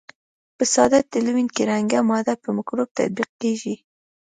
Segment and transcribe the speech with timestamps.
[0.57, 3.75] په ساده تلوین کې رنګه ماده په مکروب تطبیق کیږي.